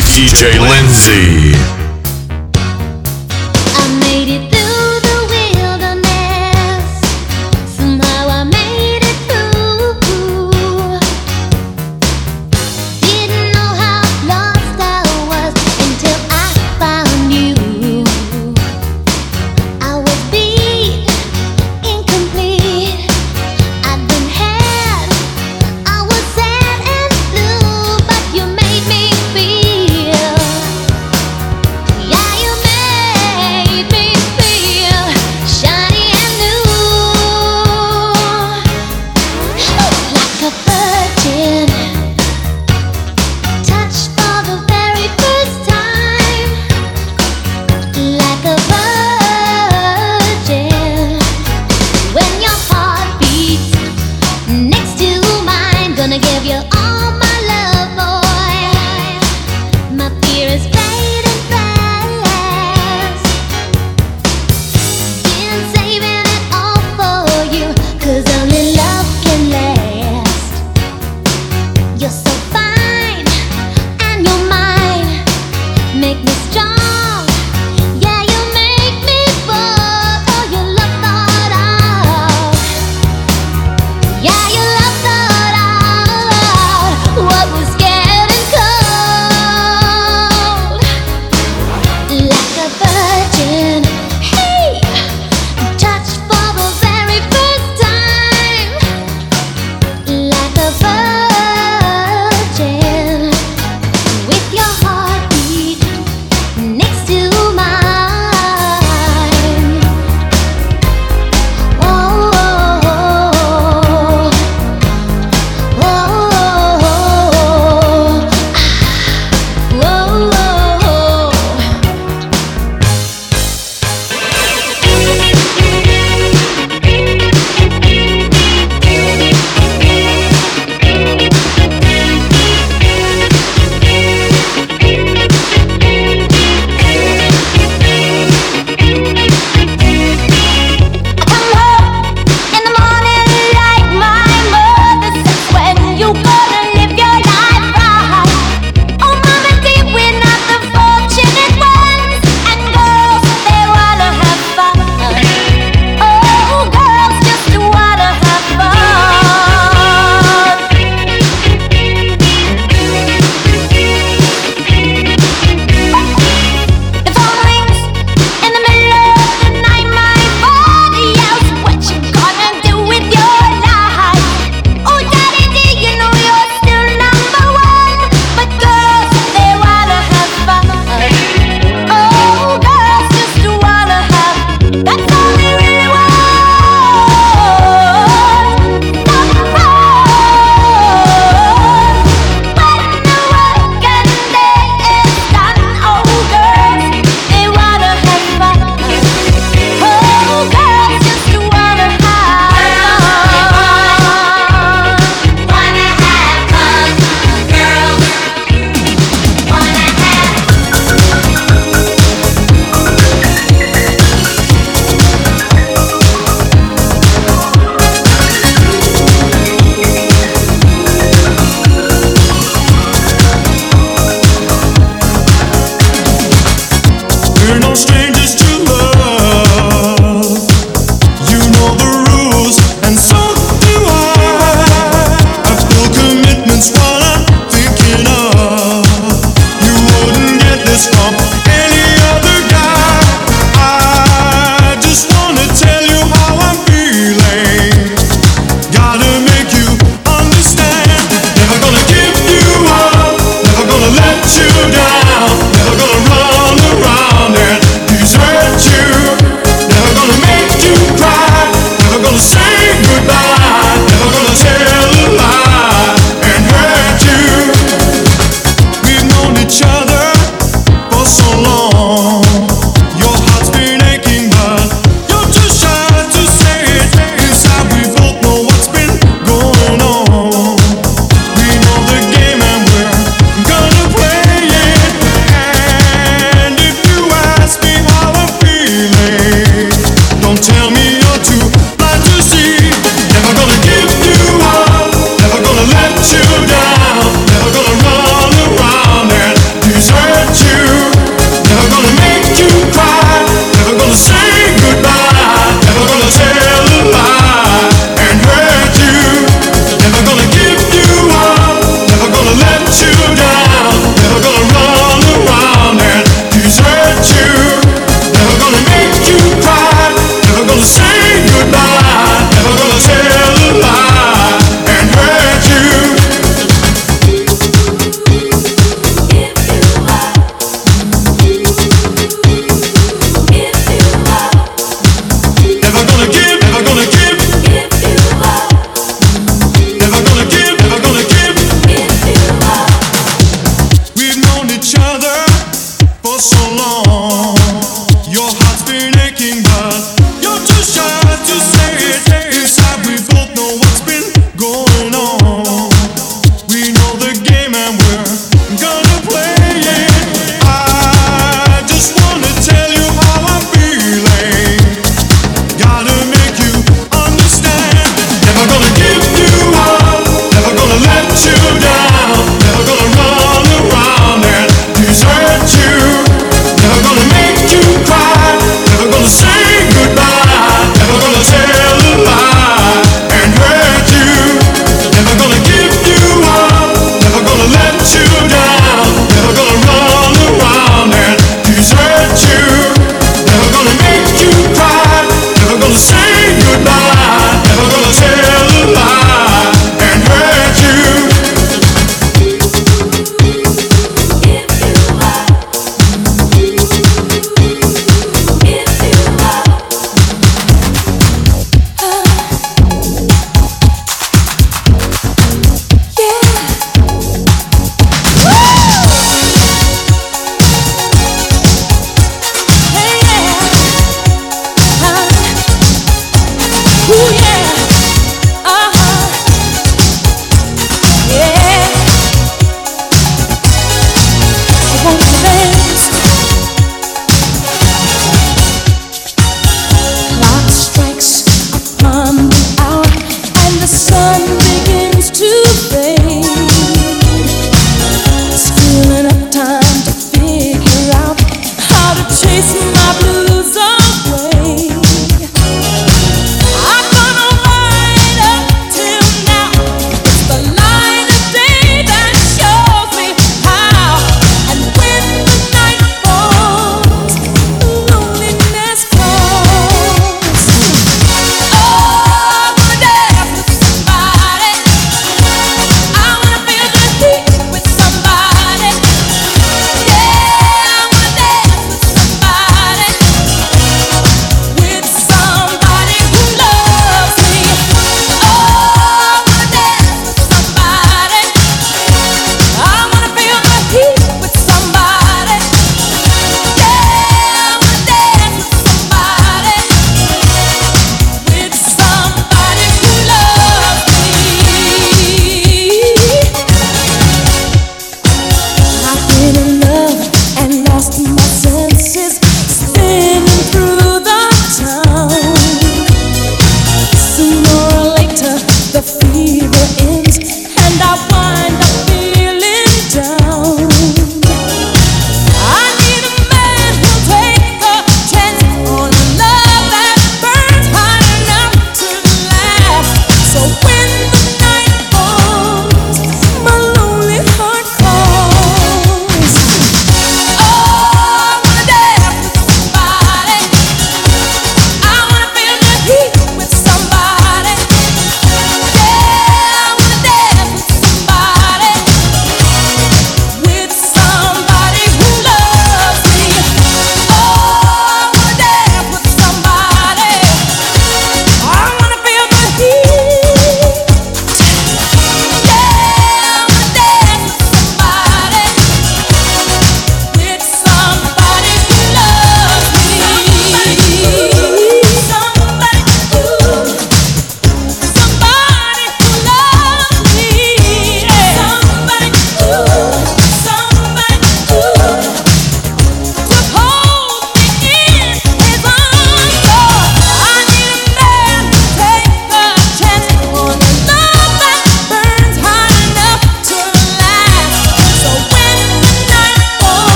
[0.00, 1.77] DJ Lindsay.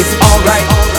[0.00, 0.97] It's alright.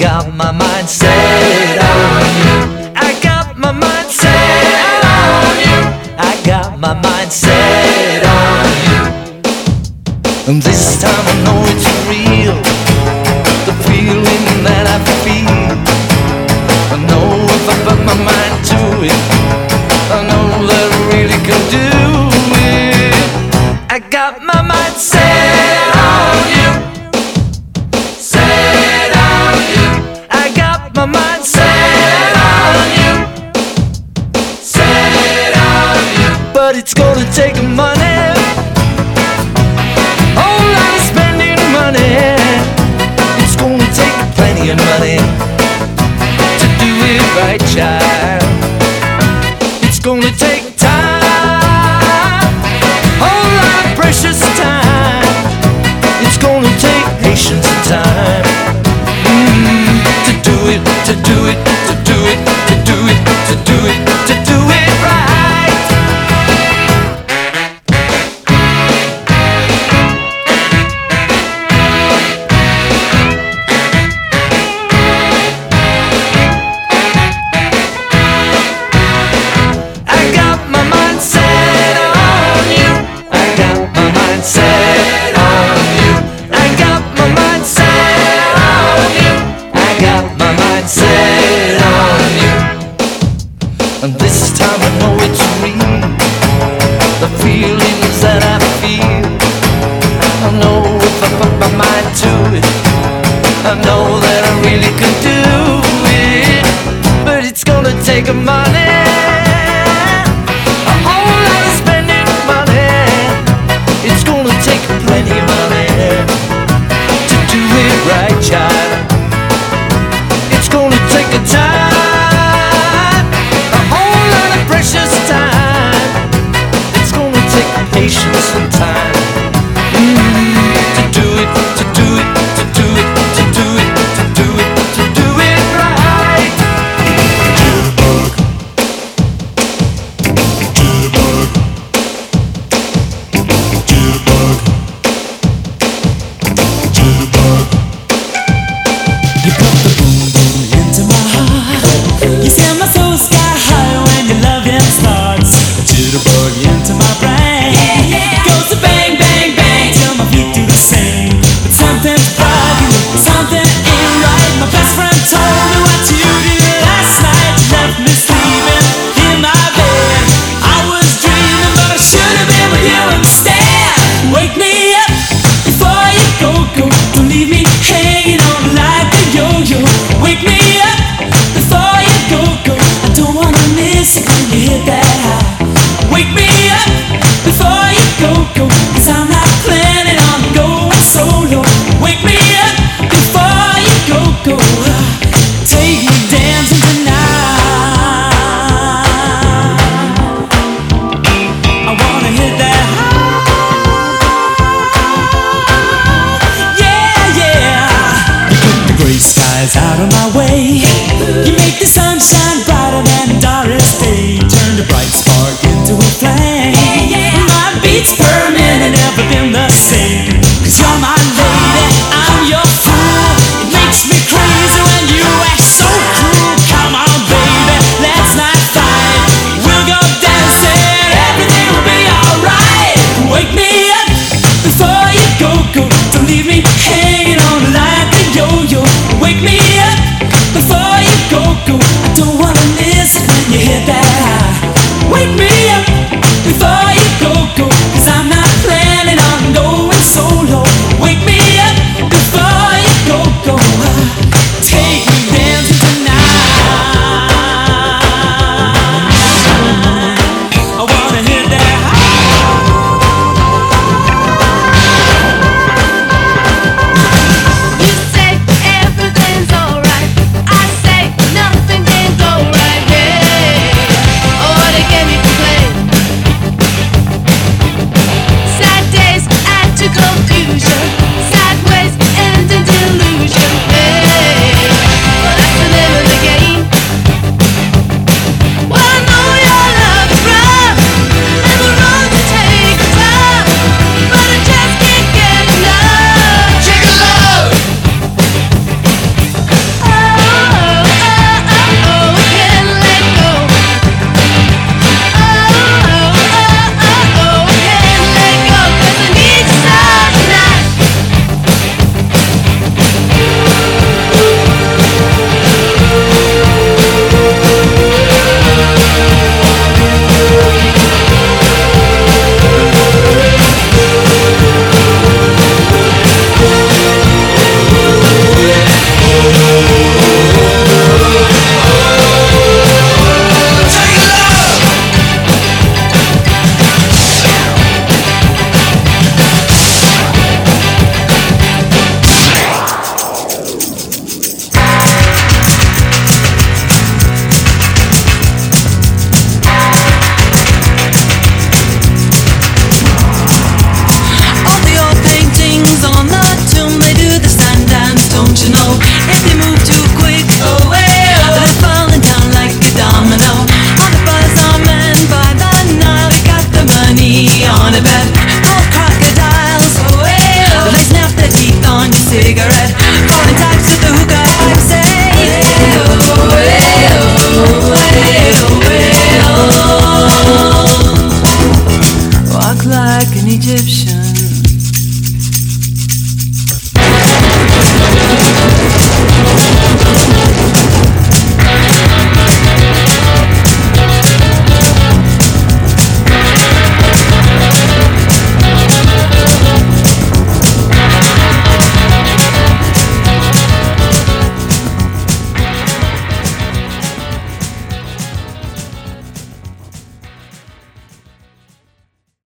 [0.00, 0.69] Got my mind